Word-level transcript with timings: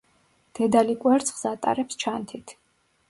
დედალი 0.59 0.95
კვერცხს 1.03 1.45
ატარებს 1.53 2.01
ჩანთით. 2.05 2.57